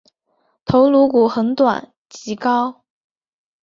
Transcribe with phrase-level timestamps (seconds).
[0.65, 2.83] 头颅骨很短及高。